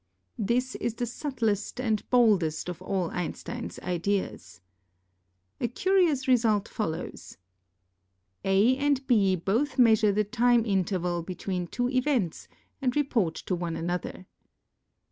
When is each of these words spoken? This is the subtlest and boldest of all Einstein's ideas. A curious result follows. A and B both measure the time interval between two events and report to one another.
This 0.39 0.73
is 0.73 0.95
the 0.95 1.05
subtlest 1.05 1.79
and 1.79 2.09
boldest 2.09 2.69
of 2.69 2.81
all 2.81 3.11
Einstein's 3.11 3.77
ideas. 3.81 4.59
A 5.59 5.67
curious 5.67 6.27
result 6.27 6.67
follows. 6.67 7.37
A 8.43 8.75
and 8.77 9.05
B 9.05 9.35
both 9.35 9.77
measure 9.77 10.11
the 10.11 10.23
time 10.23 10.65
interval 10.65 11.21
between 11.21 11.67
two 11.67 11.87
events 11.87 12.47
and 12.81 12.95
report 12.95 13.35
to 13.45 13.53
one 13.53 13.75
another. 13.75 14.25